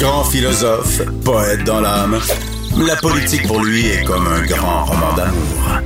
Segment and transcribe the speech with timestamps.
[0.00, 2.18] Grand philosophe, poète dans l'âme,
[2.86, 5.82] la politique pour lui est comme un grand roman d'amour.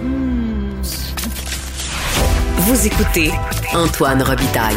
[2.59, 3.33] Vous écoutez
[3.75, 4.77] Antoine Robitaille,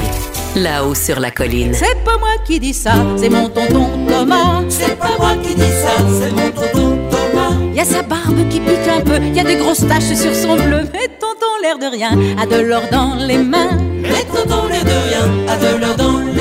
[0.55, 1.71] là-haut sur la colline.
[1.75, 4.63] C'est pas moi qui dis ça, c'est mon tonton Thomas.
[4.69, 7.53] C'est pas moi qui dis ça, c'est mon tonton Thomas.
[7.75, 10.55] Y a sa barbe qui pique un peu, y a des grosses taches sur son
[10.55, 10.81] bleu.
[10.93, 13.77] Mais tonton l'air de rien, a de l'or dans les mains.
[14.01, 16.36] Mais tonton l'air de rien, a de l'or dans les mains.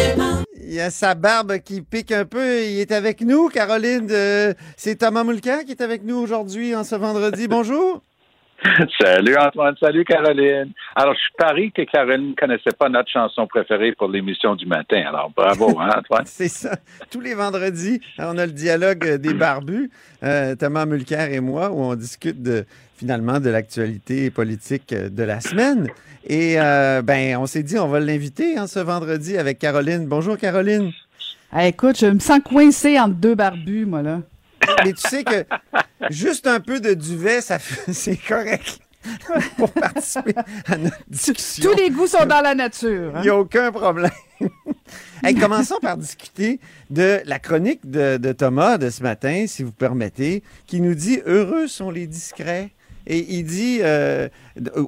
[0.76, 2.60] Il y a sa barbe qui pique un peu.
[2.60, 4.06] Il est avec nous, Caroline.
[4.06, 7.48] de- C'est Thomas Moulcan qui est avec nous aujourd'hui, en ce vendredi.
[7.48, 8.02] Bonjour.
[9.00, 10.72] Salut Antoine, salut Caroline.
[10.94, 15.02] Alors, je parie que Caroline ne connaissait pas notre chanson préférée pour l'émission du matin.
[15.08, 16.22] Alors, bravo, hein, Antoine?
[16.26, 16.76] C'est ça.
[17.10, 19.90] Tous les vendredis, on a le dialogue des barbus,
[20.22, 22.64] euh, Thomas Mulcair et moi, où on discute de,
[22.96, 25.88] finalement de l'actualité politique de la semaine.
[26.26, 30.06] Et euh, ben, on s'est dit, on va l'inviter hein, ce vendredi avec Caroline.
[30.06, 30.92] Bonjour, Caroline.
[31.52, 34.20] Ah, écoute, je me sens coincé entre deux barbus, moi, là.
[34.84, 35.44] Mais tu sais que
[36.10, 37.58] juste un peu de duvet, ça
[37.92, 38.80] c'est correct
[39.56, 40.34] pour participer
[40.66, 41.70] à notre discussion.
[41.70, 43.12] Tous les goûts sont dans la nature.
[43.14, 43.20] hein.
[43.20, 44.10] Il n'y a aucun problème.
[45.22, 46.58] Hey, commençons par discuter
[46.90, 51.20] de la chronique de, de Thomas de ce matin, si vous permettez, qui nous dit
[51.24, 52.70] Heureux sont les discrets.
[53.06, 54.28] Et il dit, euh,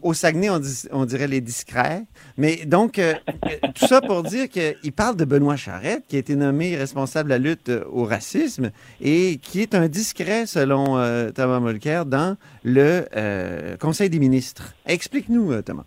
[0.02, 0.50] au Saguenay,
[0.91, 2.05] on, dirait les discrets.
[2.36, 3.14] Mais donc, euh,
[3.47, 7.28] euh, tout ça pour dire qu'il parle de Benoît Charette, qui a été nommé responsable
[7.28, 12.06] de la lutte euh, au racisme et qui est un discret, selon euh, Thomas Mulcair,
[12.06, 14.75] dans le euh, Conseil des ministres.
[14.87, 15.84] Explique-nous, euh, Thomas.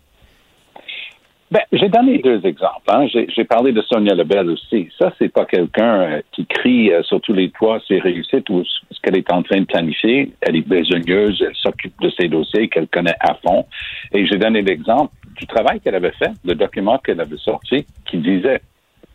[1.52, 2.88] Ben, j'ai donné deux exemples.
[2.88, 3.06] Hein.
[3.12, 4.88] J'ai, parlé de Sonia Lebel aussi.
[4.98, 8.64] Ça, c'est pas quelqu'un euh, qui crie euh, sur tous les toits ses réussites ou
[8.64, 10.32] ce qu'elle est en train de planifier.
[10.40, 13.66] Elle est besogneuse, elle s'occupe de ses dossiers qu'elle connaît à fond.
[14.14, 18.16] Et j'ai donné l'exemple du travail qu'elle avait fait, le document qu'elle avait sorti, qui
[18.16, 18.62] disait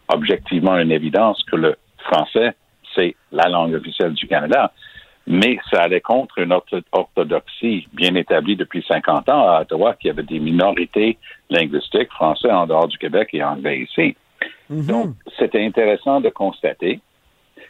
[0.08, 2.54] objectivement une évidence que le français,
[2.94, 4.72] c'est la langue officielle du Canada.
[5.28, 10.10] Mais ça allait contre une ortho- orthodoxie bien établie depuis 50 ans à Ottawa, qui
[10.10, 11.18] avait des minorités
[11.50, 14.16] linguistiques, français en dehors du Québec et anglais ici.
[14.70, 17.00] Donc, c'était intéressant de constater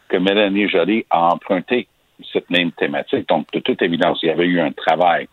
[0.08, 1.88] que Mélanie Joly a emprunté
[2.32, 3.28] cette même thématique.
[3.28, 5.28] Donc, de toute évidence, il y avait eu un travail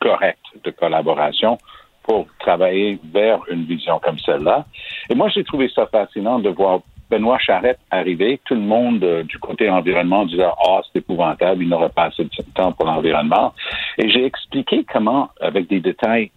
[0.00, 1.58] correct de collaboration
[2.02, 4.64] pour travailler vers une vision comme celle-là.
[5.08, 9.22] Et moi, j'ai trouvé ça fascinant de voir Benoît Charette arriver, tout le monde euh,
[9.24, 13.52] du côté environnement disait Ah, c'est épouvantable, il n'aurait pas assez de temps pour l'environnement.
[13.98, 16.30] Et j'ai expliqué comment, avec des détails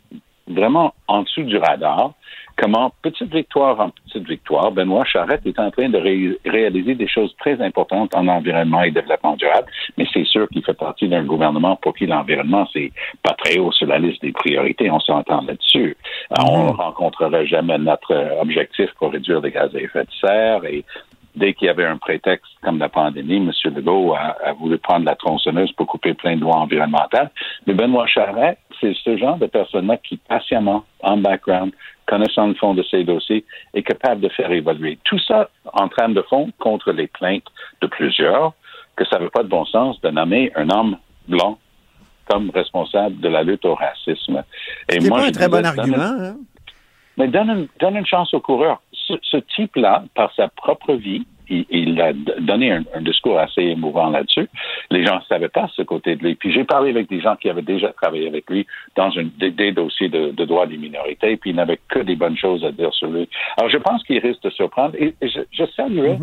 [0.48, 2.14] vraiment en dessous du radar,
[2.56, 7.08] comment, petite victoire en petite victoire, Benoît Charette est en train de ré- réaliser des
[7.08, 11.24] choses très importantes en environnement et développement durable, mais c'est sûr qu'il fait partie d'un
[11.24, 12.92] gouvernement pour qui l'environnement, c'est
[13.24, 15.96] pas très haut sur la liste des priorités, on s'entend là-dessus.
[16.40, 20.66] On ne rencontrerait jamais notre euh, objectif pour réduire les gaz à effet de serre
[20.66, 20.84] et
[21.36, 23.52] dès qu'il y avait un prétexte comme la pandémie, M.
[23.76, 27.32] Legault a, a voulu prendre la tronçonneuse pour couper plein de lois environnementales.
[27.66, 31.72] Mais Benoît Charret, c'est ce genre de personne-là qui, patiemment, en background,
[32.06, 35.00] connaissant le fond de ses dossiers, est capable de faire évoluer.
[35.06, 37.48] Tout ça en trame de fond contre les plaintes
[37.82, 38.54] de plusieurs
[38.96, 41.58] que ça n'avait pas de bon sens de nommer un homme blanc
[42.30, 44.44] comme responsable de la lutte au racisme.
[44.90, 45.98] Et C'est moi, pas un très bon argument.
[45.98, 46.36] hein?
[47.18, 48.82] mais donne une, donne une chance au coureur.
[48.92, 53.62] Ce, ce type-là, par sa propre vie, il, il a donné un, un discours assez
[53.62, 54.48] émouvant là-dessus.
[54.92, 56.36] Les gens ne savaient pas ce côté de lui.
[56.36, 58.66] Puis j'ai parlé avec des gens qui avaient déjà travaillé avec lui
[58.96, 62.16] dans une, des, des dossiers de, de droits des minorités, puis ils n'avaient que des
[62.16, 63.28] bonnes choses à dire sur lui.
[63.58, 64.96] Alors je pense qu'il risque de surprendre.
[64.98, 66.20] Et, et je, je saluerais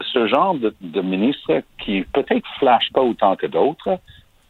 [0.00, 3.98] ce genre de, de ministre qui peut-être flash pas autant que d'autres,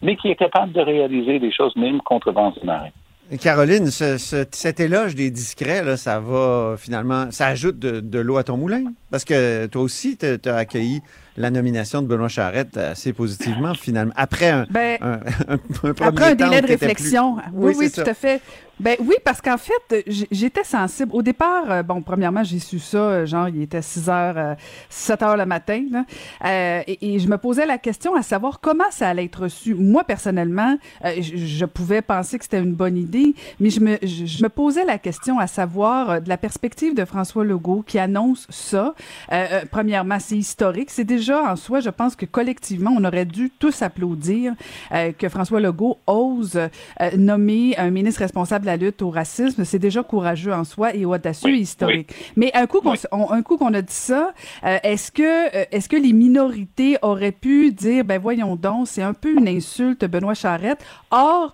[0.03, 2.93] mais qui est capable de réaliser des choses même contre vents et marées.
[3.41, 8.19] Caroline, ce- ce- cet éloge des discrets, là, ça va finalement, ça ajoute de, de
[8.19, 8.85] l'eau à ton moulin?
[9.11, 11.01] Parce que toi aussi, tu as accueilli
[11.37, 14.13] la nomination de Benoît Charette assez positivement, finalement.
[14.17, 15.13] Après un, Ben, un,
[15.49, 15.59] un- un
[15.95, 17.37] premier Après un temps délai de plus- réflexion.
[17.53, 18.11] Oui, Oui, oui, tout ça.
[18.11, 18.41] à fait.
[18.81, 20.03] Ben oui, parce qu'en fait,
[20.33, 21.11] j'étais sensible.
[21.15, 24.55] Au départ, euh, bon, premièrement, j'ai su ça, euh, genre, il était 6 heures, euh,
[24.89, 26.05] 7 heures le matin, là.
[26.45, 29.75] Euh, et, et je me posais la question à savoir comment ça allait être reçu.
[29.75, 33.99] Moi, personnellement, euh, je, je pouvais penser que c'était une bonne idée, mais je me,
[34.03, 37.85] je, je me posais la question à savoir, euh, de la perspective de François Legault
[37.87, 38.95] qui annonce ça.
[39.31, 40.91] Euh, euh, premièrement, c'est historique.
[40.91, 44.55] C'est déjà en soi, je pense que collectivement, on aurait dû tous applaudir
[44.93, 46.69] euh, que François Legault ose euh,
[47.17, 49.65] nommer un ministre responsable de la lutte au racisme.
[49.65, 52.13] C'est déjà courageux en soi et audacieux Oui, et historique.
[52.37, 54.33] Mais un coup qu'on s- on- un coup qu'on a dit ça,
[54.65, 59.15] euh, est-ce que est-ce que les minorités auraient pu dire ben voyons donc, c'est un
[59.15, 60.85] peu une insulte Benoît Charette?
[61.11, 61.53] Or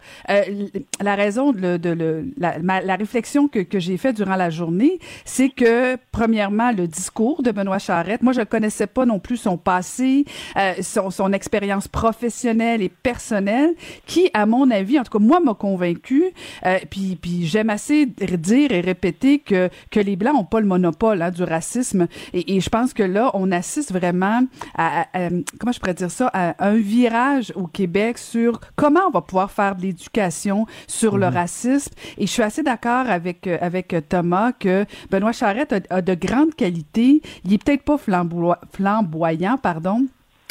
[1.02, 5.48] la raison de, la, ma- la réflexion que, que j'ai faite durant la journée, c'est
[5.48, 9.56] que premièrement le discours de Benoît Charette, moi je ne connaissais pas non plus son
[9.58, 10.24] passé,
[10.56, 13.74] euh, son, son expérience professionnelle et personnelle,
[14.06, 16.24] qui à mon avis, en tout cas moi m'a convaincu.
[16.66, 20.66] Euh, puis puis j'aime assez dire et répéter que que les blancs ont pas le
[20.66, 22.06] monopole hein, du racisme.
[22.32, 24.42] Et, et je pense que là on assiste vraiment
[24.74, 25.28] à, à- à-
[25.58, 29.50] comment je pourrais dire ça à un virage au Québec sur comment on va pouvoir
[29.50, 31.92] faire de l'éducation sur le racisme.
[32.16, 36.54] Et je suis assez d'accord avec avec Thomas que Benoît Charette a, a de grandes
[36.54, 37.22] qualités.
[37.44, 38.56] Il est peut-être pas flamboy-
[39.56, 40.06] pardon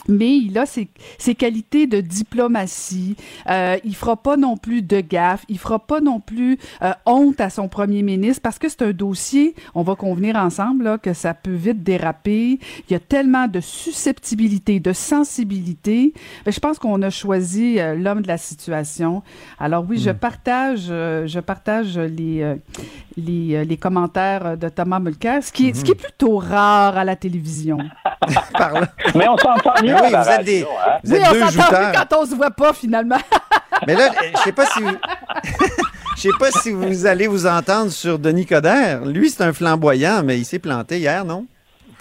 [0.07, 3.15] mais il a ses, ses qualités de diplomatie.
[3.49, 5.43] Euh, il fera pas non plus de gaffe.
[5.49, 8.91] Il fera pas non plus euh, honte à son premier ministre parce que c'est un
[8.91, 12.59] dossier, on va convenir ensemble, là, que ça peut vite déraper.
[12.89, 16.13] Il y a tellement de susceptibilité, de sensibilité.
[16.45, 19.23] Ben, je pense qu'on a choisi euh, l'homme de la situation.
[19.59, 22.55] Alors oui, je partage, euh, je partage les,
[23.17, 27.03] les, les commentaires de Thomas Mulcair, ce qui est, ce qui est plutôt rare à
[27.03, 27.79] la télévision.
[28.53, 28.87] Par là.
[29.15, 30.65] Mais on s'entend mieux Ben oui, à vous êtes des, hein.
[31.03, 33.19] vous oui, êtes on deux s'entend quand on se voit pas finalement.
[33.87, 34.97] Mais là, je sais pas si vous...
[36.15, 39.05] Je sais pas si vous allez vous entendre sur Denis Coderre.
[39.05, 41.45] Lui, c'est un flamboyant, mais il s'est planté hier, non?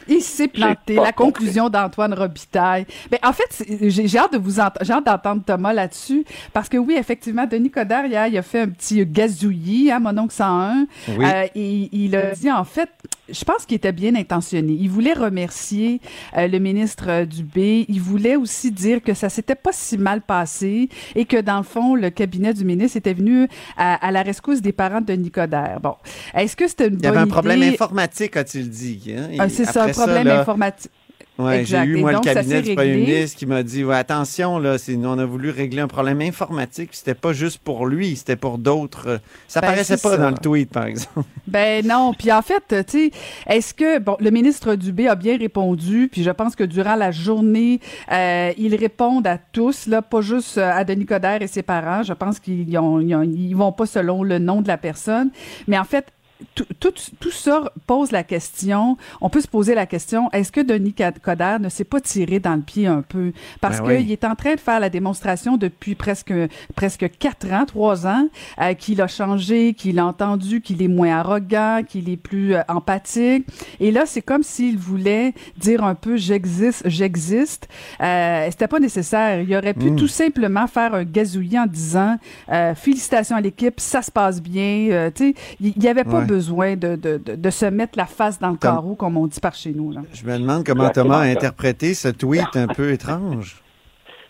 [0.08, 0.94] Il s'est planté.
[0.94, 2.86] La conclusion d'Antoine Robitaille.
[3.10, 6.76] Mais en fait, j'ai j'ai hâte de vous j'ai hâte d'entendre Thomas là-dessus parce que
[6.76, 10.86] oui, effectivement, Denis Coderre hier, il a fait un petit gazouillis, hein, mon oncle 101.
[11.08, 11.24] Oui.
[11.24, 12.88] Euh, et il a dit en fait,
[13.28, 14.72] je pense qu'il était bien intentionné.
[14.78, 16.00] Il voulait remercier
[16.36, 17.84] euh, le ministre euh, Dubé.
[17.88, 21.64] Il voulait aussi dire que ça s'était pas si mal passé et que dans le
[21.64, 25.30] fond, le cabinet du ministre était venu à, à la rescousse des parents de Denis
[25.30, 25.80] Coderre.
[25.82, 25.94] Bon,
[26.34, 29.14] est-ce que c'était une Il y bonne avait un problème informatique, a-t-il dit.
[29.16, 29.28] hein?
[29.38, 30.90] Ah, c'est ça, un problème là, informatique.
[31.38, 34.58] Ouais, j'ai eu, moi, donc, le cabinet du premier ministre qui m'a dit ouais, attention,
[34.58, 38.56] là, on a voulu régler un problème informatique, c'était pas juste pour lui, c'était pour
[38.56, 39.08] d'autres.
[39.08, 40.16] euh, Ça Ben, paraissait pas ça.
[40.16, 41.22] dans le tweet, par exemple.
[41.46, 43.10] Ben non, puis en fait, tu sais,
[43.46, 47.10] est-ce que bon, le ministre Dubé a bien répondu, puis je pense que durant la
[47.12, 47.80] journée,
[48.10, 52.02] euh, ils répondent à tous, là, pas juste euh, à Denis Coderre et ses parents.
[52.02, 55.30] Je pense qu'ils ils vont pas selon le nom de la personne,
[55.68, 56.06] mais en fait.
[56.54, 60.60] Tout, tout, tout ça pose la question, on peut se poser la question, est-ce que
[60.60, 63.32] Denis Coderre ne s'est pas tiré dans le pied un peu?
[63.62, 63.96] Parce Ben oui.
[64.02, 66.32] qu'il est en train de faire la démonstration depuis presque,
[66.74, 68.28] presque quatre ans, trois ans,
[68.60, 72.60] euh, qu'il a changé, qu'il a entendu qu'il est moins arrogant, qu'il est plus euh,
[72.68, 73.46] empathique.
[73.80, 77.68] Et là, c'est comme s'il voulait dire un peu j'existe, j'existe.
[78.02, 79.40] Euh, C'était pas nécessaire.
[79.40, 79.96] Il aurait pu Mm.
[79.96, 82.16] tout simplement faire un gazouillis en disant
[82.52, 84.88] euh, félicitations à l'équipe, ça se passe bien.
[84.90, 86.25] Euh, tu sais, il n'y avait pas Ouais.
[86.26, 89.26] Besoin de, de, de, de se mettre la face dans le Tom- carreau, comme on
[89.26, 89.92] dit par chez nous.
[89.92, 90.00] Là.
[90.12, 93.62] Je me demande comment Exactement Thomas a interprété ce tweet un peu étrange.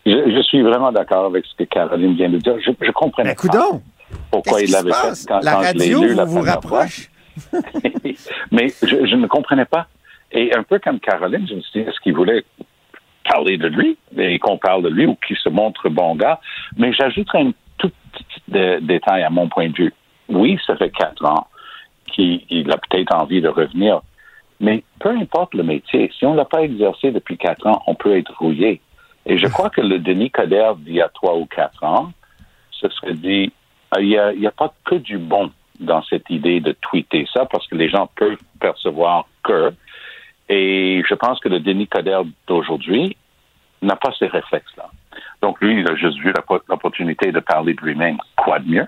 [0.05, 2.55] Je, je suis vraiment d'accord avec ce que Caroline vient de dire.
[2.65, 3.69] Je, je comprenais Mais pas
[4.31, 6.63] pourquoi il l'avait fait quand, La quand je l'ai radio lu vous la vous première
[6.63, 6.79] fois.
[6.81, 7.11] rapproche.
[8.53, 9.87] Mais je, je ne comprenais pas.
[10.33, 12.45] Et un peu comme Caroline, je me suis dit, est-ce qu'il voulait
[13.29, 16.41] parler de lui et qu'on parle de lui ou qu'il se montre bon gars?
[16.77, 19.93] Mais j'ajouterais un tout petit dé- détail à mon point de vue.
[20.29, 21.47] Oui, ça fait quatre ans
[22.17, 24.01] qu'il il a peut-être envie de revenir,
[24.59, 27.95] mais peu importe le métier, si on ne l'a pas exercé depuis quatre ans, on
[27.95, 28.81] peut être rouillé.
[29.27, 32.13] Et je crois que le Denis Coderre d'il y a trois ou quatre ans
[32.71, 33.53] se serait dit,
[33.91, 37.45] ah, il n'y a, a pas que du bon dans cette idée de tweeter ça
[37.45, 39.73] parce que les gens peuvent percevoir que.
[40.49, 43.17] Et je pense que le Denis Coderre d'aujourd'hui
[43.83, 44.89] n'a pas ces réflexes-là.
[45.43, 48.19] Donc lui, il a juste vu l'oppo- l'opportunité de parler de lui-même.
[48.37, 48.87] Quoi de mieux?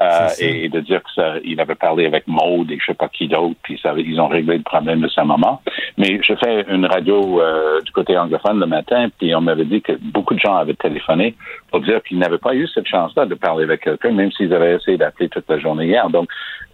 [0.00, 2.94] Euh, et, et de dire que ça, il avait parlé avec Maude et je sais
[2.94, 5.60] pas qui d'autre, puis ça, ils ont réglé le problème de sa maman.
[5.98, 9.82] Mais je fais une radio euh, du côté anglophone le matin, puis on m'avait dit
[9.82, 11.36] que beaucoup de gens avaient téléphoné
[11.70, 14.76] pour dire qu'ils n'avaient pas eu cette chance-là de parler avec quelqu'un, même s'ils avaient
[14.76, 16.08] essayé d'appeler toute la journée hier.
[16.08, 16.28] Donc,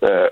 [0.05, 0.29] euh,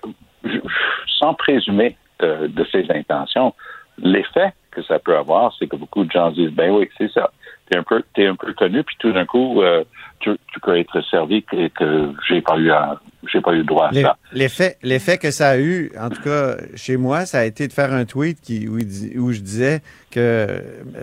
[1.19, 3.53] sans présumer de, de ses intentions,
[3.99, 7.31] l'effet que ça peut avoir, c'est que beaucoup de gens disent, ben oui, c'est ça.
[7.71, 9.83] T'es un peu, t'es un peu connu, puis tout d'un coup, euh,
[10.21, 12.97] tu, tu peux être servi et que j'ai pas eu, un-
[13.33, 14.17] j'ai pas eu droit à Les- ça.
[14.33, 17.73] L'effet, l'effet que ça a eu, en tout cas chez moi, ça a été de
[17.73, 19.81] faire un tweet qui, où, il dis- où je disais
[20.13, 20.61] que euh,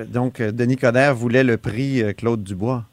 [0.08, 2.84] donc euh, Denis Coderre voulait le prix euh, Claude Dubois.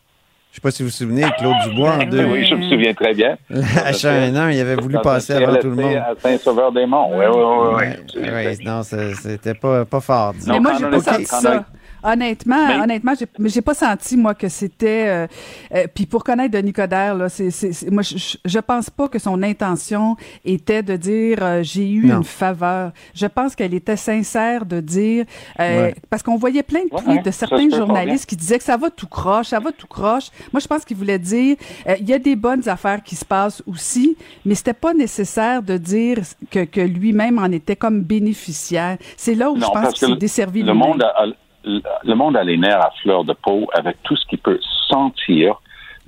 [0.50, 2.62] Je sais pas si vous vous souvenez, Claude Dubois en Ben deux, Oui, je me
[2.68, 3.36] souviens très bien.
[3.52, 5.94] H1N1, il avait voulu passer avant tout le monde.
[5.94, 7.10] À Saint-Sauveur-des-Monts.
[7.16, 7.86] Oui, oui,
[8.16, 8.20] oui.
[8.20, 10.34] Ouais, ouais, non, c'était pas, pas fort.
[10.48, 11.64] Mais Non, moi, j'ai on pas ça.
[12.02, 15.04] Honnêtement, Mais- honnêtement, j'ai, mais j'ai pas senti moi que c'était.
[15.08, 15.26] euh,
[15.74, 19.08] euh, Puis pour connaître Denis Coderre, là, c'est, c'est, c'est- moi, je, je- pense pas
[19.08, 22.18] que son intention était de dire euh, j'ai eu Non.
[22.18, 22.92] une faveur.
[23.14, 25.24] Je pense qu'elle était sincère de dire
[25.58, 25.94] euh, Ouais.
[26.08, 28.90] parce qu'on voyait plein de Ouais, tweets de certains journalistes qui disaient que ça va
[28.90, 30.28] tout croche, ça va tout croche.
[30.52, 31.56] Moi, je pense qu'il voulait dire
[31.88, 35.62] euh, il y a des bonnes affaires qui se passent aussi, mais c'était pas nécessaire
[35.62, 36.18] de dire
[36.50, 38.98] que, que lui-même en était comme bénéficiaire.
[39.16, 40.88] C'est là où je pense qu'il que s'est desservi le lui-même.
[40.88, 41.26] monde, a, a-
[41.64, 45.60] le monde a les nerfs à fleur de peau avec tout ce qui peut sentir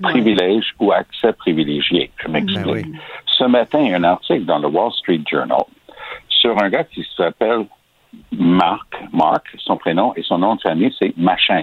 [0.03, 2.11] privilège ou accès privilégié.
[2.17, 2.65] Je m'explique.
[2.65, 2.93] Ben oui.
[3.27, 5.63] Ce matin, il y a un article dans le Wall Street Journal
[6.29, 7.67] sur un gars qui s'appelle
[8.33, 11.63] Mark, Mark, son prénom et son nom de famille, c'est Machin.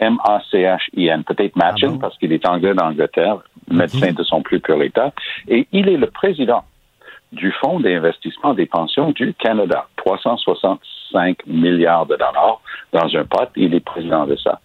[0.00, 1.24] M-A-C-H-I-N.
[1.24, 1.98] Peut-être Machin Ah bon?
[1.98, 3.38] parce qu'il est anglais d'Angleterre,
[3.70, 5.12] médecin de son plus pur état.
[5.48, 6.64] Et il est le président
[7.32, 9.86] du Fonds d'investissement des pensions du Canada.
[9.96, 12.60] 365 milliards de dollars
[12.92, 13.48] dans un pot.
[13.56, 14.60] Il est président de ça.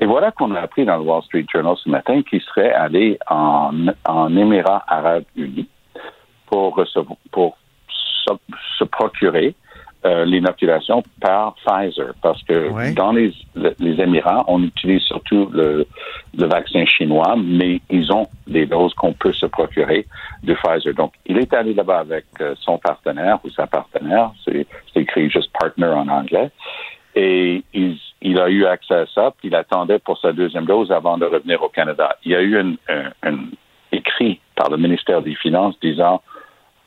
[0.00, 3.18] Et voilà qu'on a appris dans le Wall Street Journal ce matin qu'il serait allé
[3.28, 3.72] en,
[4.06, 5.68] en Émirats arabes unis
[6.46, 7.56] pour, recevoir, pour
[7.88, 8.32] se,
[8.78, 9.54] se procurer
[10.04, 12.12] euh, l'inoculation par Pfizer.
[12.22, 12.92] Parce que Ouais.
[12.92, 15.86] dans les, le- les Émirats, on utilise surtout le,
[16.36, 20.06] le vaccin chinois, mais ils ont des doses qu'on peut se procurer
[20.44, 20.94] de Pfizer.
[20.94, 25.30] Donc, il est allé là-bas avec euh, son partenaire ou sa partenaire, c'est c'est écrit
[25.30, 26.50] juste partner en anglais,
[27.14, 30.92] et il, il a eu accès à ça, puis il attendait pour sa deuxième dose
[30.92, 32.16] avant de revenir au Canada.
[32.24, 33.36] Il y a eu un, un- un
[33.92, 36.20] écrit par le ministère des Finances disant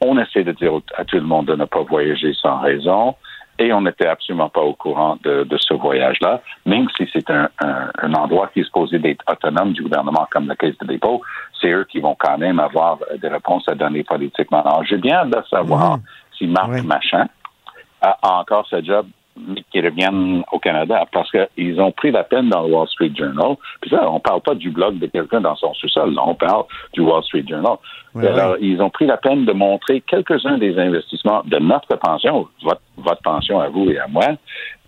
[0.02, 3.16] on essaie de dire à tout le monde de ne pas voyager sans raison.
[3.62, 7.50] Et on n'était absolument pas au courant de, de ce voyage-là, même si c'est un,
[7.62, 11.22] un- un endroit qui est supposé d'être autonome du gouvernement comme la Caisse de dépôt,
[11.60, 14.62] c'est eux qui vont quand même avoir des réponses à donner politiquement.
[14.66, 16.04] Alors, j'ai bien de savoir Mhm.
[16.38, 16.82] si Marc Oui.
[16.84, 17.28] Machin
[18.02, 19.08] a encore ce job
[19.48, 23.12] mais qu'il revienne au Canada parce qu'ils ont pris la peine dans le Wall Street
[23.16, 23.56] Journal.
[23.82, 27.02] Puis ça, on parle pas du blog de quelqu'un dans son sous-sol, on parle du
[27.02, 27.78] Wall Street Journal.
[28.16, 32.48] Ouais, Alors, ils ont pris la peine de montrer quelques-uns des investissements de notre pension,
[32.64, 34.26] votre, votre pension à vous et à moi,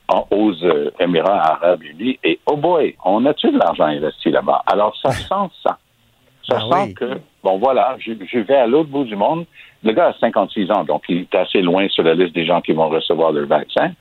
[0.08, 2.20] en- aux euh, Émirats arabes unis.
[2.24, 4.64] Et oh boy, on a-tu de l'argent investi là-bas?
[4.68, 5.78] Alors, ça sent ça.
[6.48, 6.94] Ça Ah sent oui.
[6.96, 7.06] que,
[7.44, 9.46] bon voilà, je, je vais à l'autre bout du monde.
[9.84, 12.62] Le gars a 56 ans, donc il est assez loin sur la liste des gens
[12.62, 13.92] qui vont recevoir le vaccin.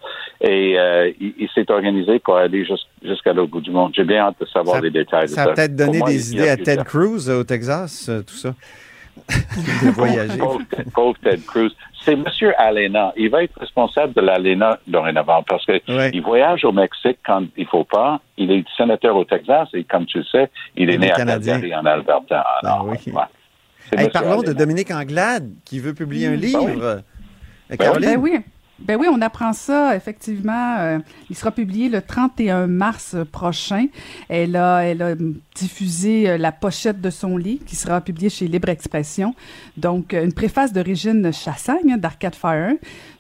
[0.43, 3.93] Et euh, il, il s'est organisé pour aller jus- jusqu'à l'autre bout du monde.
[3.95, 6.35] J'ai bien hâte de savoir Ça- les détails de Ça a peut-être donné moi, des
[6.35, 8.55] idées à Ted Cruz euh, au Texas, euh, tout ça.
[9.29, 10.39] de voyager.
[10.39, 10.61] Pauvre,
[10.95, 11.71] pauvre Ted Cruz.
[12.05, 12.25] C'est M.
[12.57, 13.13] Alena.
[13.17, 16.11] Il va être responsable de l'Alena dorénavant parce que Ouais.
[16.15, 18.21] il voyage au Mexique quand il faut pas.
[18.39, 21.13] Il est sénateur au Texas et comme tu le sais, il est Il est né
[21.13, 21.61] à Canadien.
[21.61, 22.41] Calgary en Alberta.
[22.63, 23.13] Alors, Ah oui.
[23.13, 23.99] ouais.
[24.03, 24.53] Hey, parlons de.
[24.53, 26.81] Dominique Anglade qui veut publier un livre.
[26.83, 27.01] Euh,
[27.71, 27.77] oui.
[27.77, 28.11] Caroline?
[28.11, 28.39] Ben oui.
[28.83, 30.77] Ben oui, on apprend ça, effectivement.
[30.79, 33.87] euh, il sera publié le 31 mars prochain.
[34.29, 34.95] Elle a,
[35.55, 39.35] diffusé euh, la pochette de son livre qui sera publié chez Libre Expression.
[39.77, 42.73] Donc, euh, une préface de Régine Chassagne hein, d'Arcade Fire.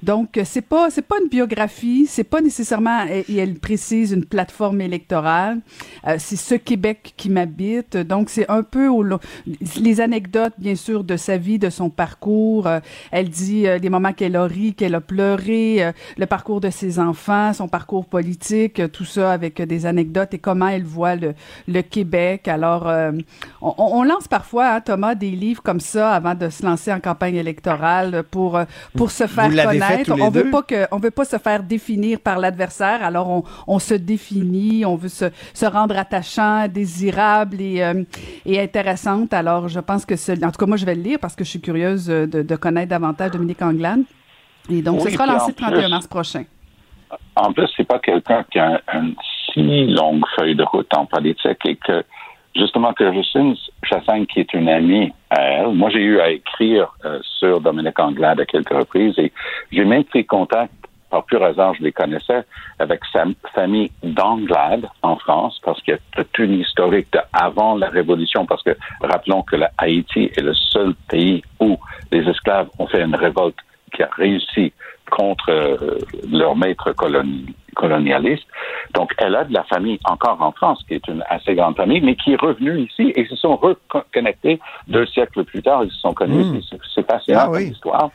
[0.02, 4.80] Donc, c'est pas, c'est pas une biographie, c'est pas nécessairement, et elle précise une plateforme
[4.80, 5.60] électorale.
[6.16, 7.98] C'est ce Québec qui m'habite.
[7.98, 8.88] Donc, c'est un peu
[9.76, 12.66] les anecdotes, bien sûr, de sa vie, de son parcours.
[13.10, 16.98] Elle dit les moments qu'elle a ri, qu'elle a pleuré, euh, le parcours de ses
[16.98, 21.16] enfants, son parcours politique, euh, tout ça avec euh, des anecdotes et comment elle voit
[21.16, 21.34] le,
[21.68, 22.48] le Québec.
[22.48, 23.12] Alors, euh,
[23.60, 27.00] on, on lance parfois, hein, Thomas, des livres comme ça avant de se lancer en
[27.00, 28.58] campagne électorale pour
[28.96, 30.12] pour se faire connaître.
[30.20, 30.50] on veut deux?
[30.50, 33.02] pas que on veut pas se faire définir par l'adversaire.
[33.02, 38.02] Alors on, on se définit, on veut se, se rendre attachant, désirable et euh,
[38.46, 39.32] et intéressante.
[39.34, 41.44] Alors je pense que ce, en tout cas moi je vais le lire parce que
[41.44, 44.02] je suis curieuse de, de connaître davantage Dominique Anglade.
[44.68, 46.44] Et donc ce Oui, sera puis lancé le 31 plus- mars prochain.
[47.36, 49.14] En plus, c'est pas quelqu'un qui a un- une
[49.52, 52.04] si longue feuille de route en politique et que,
[52.54, 56.94] justement, que Justine Chassagne, qui est une amie à elle, moi, j'ai eu à écrire
[57.04, 59.32] euh, sur Dominique Anglade à quelques reprises et
[59.72, 60.72] j'ai même pris contact,
[61.10, 62.44] par pur hasard, je les connaissais,
[62.78, 67.74] avec sa famille d'Anglade en France, parce qu'il y a toute une historique de avant
[67.74, 71.76] la Révolution, parce que rappelons que la Haïti est le seul pays où
[72.12, 73.56] les esclaves ont fait une révolte
[73.94, 74.72] qui a réussi
[75.10, 75.98] contre euh,
[76.30, 78.46] leur maître coloni- colonialiste.
[78.94, 82.00] Donc, elle a de la famille encore en France, qui est une assez grande famille,
[82.00, 85.82] mais qui est revenue ici et se sont reconnectés deux siècles plus tard.
[85.84, 86.44] Ils se sont connus.
[86.44, 86.60] Mm.
[86.94, 87.64] C'est- passionnant Ah oui.
[87.70, 88.10] histoire.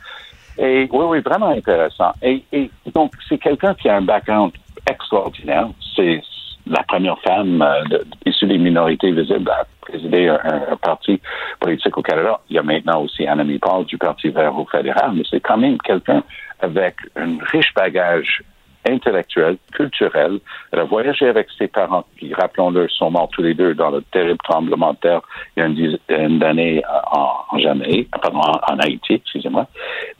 [0.58, 2.12] Et oui, oui, vraiment intéressant.
[2.22, 4.52] Et, et donc, c'est quelqu'un qui a un background
[4.88, 5.68] extraordinaire.
[5.94, 6.22] C'est
[6.66, 10.40] la première femme euh, de- issue des minorités visibles à présider un,
[10.72, 11.20] un- parti
[11.60, 12.40] politique au Canada.
[12.50, 15.56] Il y a maintenant aussi Annemie Paul du Parti vert au fédéral, mais c'est quand
[15.58, 16.22] même quelqu'un
[16.60, 18.42] avec un riche bagage
[18.88, 20.38] intellectuel, culturel.
[20.72, 24.00] Elle a voyagé avec ses parents qui, rappelons-le, sont morts tous les deux dans le
[24.12, 25.20] terrible tremblement de terre
[25.56, 29.66] il y a une dizaine d'années euh, en, en Jamaïque, euh, pardon, en, Haïti, excusez-moi.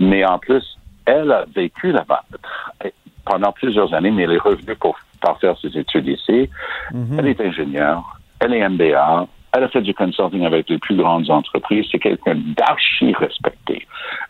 [0.01, 0.65] Mais en plus,
[1.07, 2.25] elle a vécu là-bas
[3.25, 6.49] pendant plusieurs années, mais elle est revenue pour, pour faire ses études ici.
[7.19, 11.31] Elle est ingénieure, elle est MBA, elle a fait du consulting avec les plus grandes
[11.31, 11.87] entreprises.
[11.91, 13.87] C'est quelqu'un d'archi respecté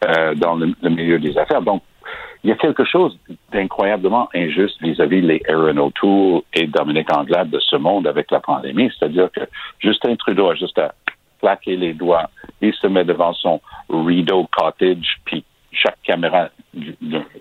[0.06, 1.62] euh, dans le, le milieu des affaires.
[1.62, 1.82] Donc,
[2.44, 3.18] il y a quelque chose
[3.52, 8.90] d'incroyablement injuste vis-à-vis les Aaron O'Toole et Dominique Anglade de ce monde avec la pandémie.
[8.96, 9.40] C'est-à-dire que
[9.80, 10.92] Justin Trudeau a juste à
[11.40, 12.30] claquer les doigts.
[12.60, 16.94] Il se met devant son Rideau Cottage, puis chaque caméra du-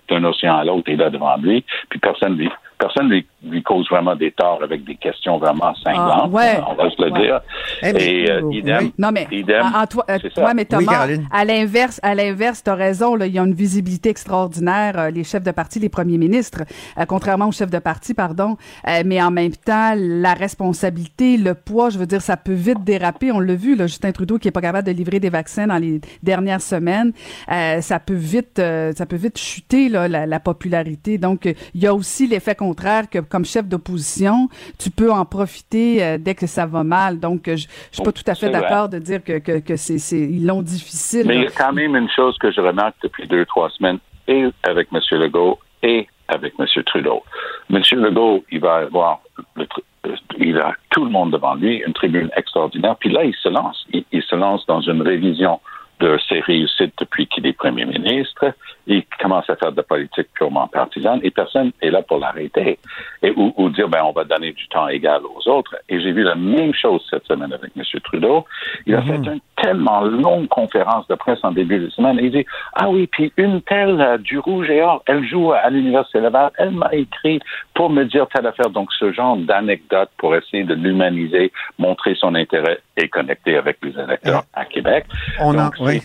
[0.08, 3.86] d'un océan à l'autre est là devant lui, puis personne lui personne lui, lui cause
[3.90, 6.12] vraiment des torts avec des questions vraiment cinglantes.
[6.24, 6.58] Ah, ouais.
[6.68, 7.20] On va se le Ouais.
[7.20, 7.40] dire.
[7.82, 7.88] Eh,
[8.24, 8.92] Et euh, idem, oui.
[8.98, 13.14] Non, mais, idem, en- toi- euh, ouais, mais Thomas, à l'inverse, à l'inverse, t'as raison,
[13.14, 16.62] là, il y a une visibilité extraordinaire, euh, les chefs de parti, les premiers ministres,
[16.98, 18.56] euh, contrairement aux chefs de parti, pardon,
[18.88, 22.84] Euh, mais en même temps, la responsabilité, le poids, je veux dire, ça peut vite
[22.84, 25.66] déraper, on l'a vu, là, Justin Trudeau qui est pas capable de livrer des vaccins
[25.66, 27.12] dans les dernières semaines,
[27.50, 31.54] euh, ça peut vite, euh, ça peut vite chuter, là, la, la popularité, donc euh,
[31.74, 36.18] il y a aussi l'effet contraire que, comme chef d'opposition, tu peux en profiter euh,
[36.18, 38.98] dès que ça va mal, donc je je suis pas tout à fait d'accord de
[38.98, 41.24] dire que, que, que c'est, c'est, ils l'ont difficile.
[41.26, 43.98] Mais il y a quand même une chose que je remarque depuis deux, trois semaines,
[44.28, 45.00] et avec M.
[45.12, 46.66] Legault et avec M.
[46.84, 47.22] Trudeau.
[47.70, 47.82] M.
[47.92, 49.20] Legault, il va avoir
[49.54, 49.66] le
[50.06, 52.96] euh, il a tout le monde devant lui, une tribune extraordinaire.
[52.96, 53.86] Puis là, il se lance.
[53.92, 55.60] Il, il se lance dans une révision
[56.00, 58.52] de ses réussites depuis qu'il est premier ministre.
[58.86, 62.78] Il commence à faire de la politique purement partisane et personne est là pour l'arrêter.
[63.22, 65.74] Et, ou, ou dire, ben, on va donner du temps égal aux autres.
[65.88, 67.82] Et j'ai vu la même chose cette semaine avec M.
[68.04, 68.44] Trudeau.
[68.86, 72.18] Il a fait une tellement longue conférence de presse en début de semaine.
[72.20, 75.52] Et il dit, ah oui, puis une telle euh, du Rouge et Or, elle joue
[75.52, 76.50] à l'Université Laval.
[76.58, 77.40] Elle m'a écrit
[77.74, 78.70] pour me dire telle affaire.
[78.70, 83.98] Donc, ce genre d'anecdote pour essayer de l'humaniser, montrer son intérêt et connecter avec les
[83.98, 85.06] électeurs à Québec.
[85.40, 86.02] On oui.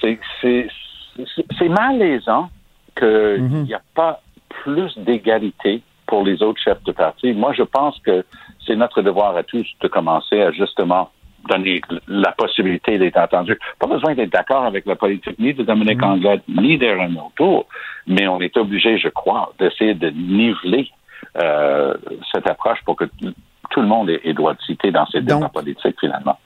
[0.00, 2.48] c'est- malaisant
[2.98, 3.08] qu'il
[3.42, 3.62] Mhm.
[3.64, 7.32] n'y a pas plus d'égalité pour les autres chefs de parti.
[7.32, 8.24] Moi, je pense que
[8.66, 11.10] c'est notre devoir à tous de commencer à justement
[11.48, 13.58] donner la possibilité d'être entendu.
[13.78, 16.10] Pas besoin d'être d'accord avec la politique ni de Dominique Mhm.
[16.12, 17.64] Anglade ni d'Aaron O'Toole,
[18.06, 20.88] mais on est obligé, je crois, d'essayer de niveler
[21.36, 21.94] euh,
[22.32, 23.04] cette approche pour que
[23.70, 26.36] tout le monde ait, ait droit de citer dans ces débats politiques, finalement.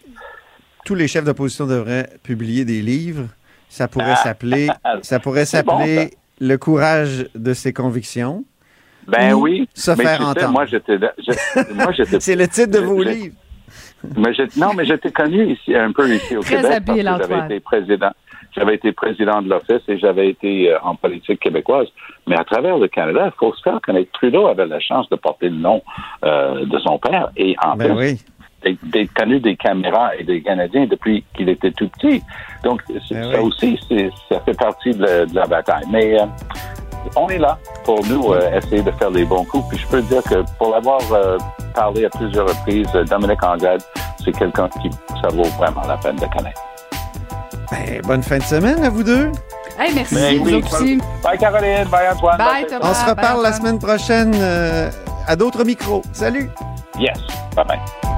[0.87, 3.27] Tous les chefs d'opposition devraient publier des livres.
[3.68, 4.16] Ça pourrait Ah.
[4.16, 4.68] s'appeler,
[5.03, 8.44] ça pourrait bon, s'appeler Le courage de ses convictions.
[9.09, 9.68] Ben Ou oui.
[9.75, 10.51] se mais faire sais, entendre.
[10.53, 13.35] moi, j'étais, je- moi, j'étais C'est le titre de vos livres.
[14.16, 16.72] Mais non, mais j'étais connu ici, un peu ici au Très Québec.
[16.88, 18.11] habile, parce que j'avais été président.
[18.55, 21.88] J'avais été président de l'Office et j'avais été euh, en politique québécoise.
[22.27, 24.11] Mais à travers le Canada, il faut se faire connaître.
[24.12, 25.83] Trudeau avait la chance de porter le nom
[26.25, 28.20] euh, de son père et en Ben plus oui.
[29.15, 32.23] Connu des caméras et des Canadiens depuis qu'il était tout petit.
[32.65, 33.49] Donc, Ben ça oui.
[33.49, 33.79] aussi,
[34.29, 35.85] ça fait partie de la, de la bataille.
[35.91, 36.27] Mais euh,
[37.17, 39.65] on est là pour nous euh, essayer de faire les bons coups.
[39.69, 41.39] Puis je peux dire que pour l'avoir euh,
[41.75, 43.83] parlé à plusieurs reprises, Dominique Anglade,
[44.25, 44.91] c'est quelqu'un qui
[45.23, 46.61] ça vaut vraiment la peine de connaître.
[47.71, 49.31] Ben, bonne fin de semaine à vous deux.
[49.79, 50.99] Hey, merci, Ben oui, aussi.
[51.23, 52.39] Bye Caroline, bye Antoine.
[52.39, 52.91] Bye, Bye, Thomas.
[52.91, 54.91] On se bye, reparle la semaine prochaine euh,
[55.27, 56.03] à d'autres micros.
[56.13, 56.49] Salut!
[56.99, 57.19] Yes,
[57.55, 58.16] bye bye.